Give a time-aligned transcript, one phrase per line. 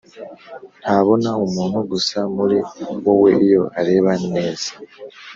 [0.81, 2.57] ntabona umuntu gusa muri
[3.05, 4.69] wowe, iyo areba neza